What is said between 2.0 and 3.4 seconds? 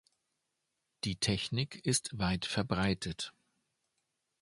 weit verbreitet.